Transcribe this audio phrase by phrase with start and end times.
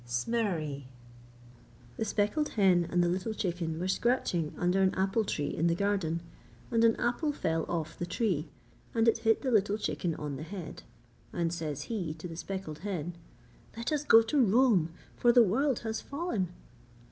[0.03, 0.87] SMEREREE
[1.97, 5.75] The speckled hen and the little chicken were scratching under an apple tree in the
[5.75, 6.21] garden,
[6.71, 8.49] and an apple fell off the tree
[8.95, 10.81] and it hit the little chicken on the head.
[11.31, 13.13] And says he to the speckled hen:
[13.77, 16.49] 'Let us go to Rome, for the world has fallen.'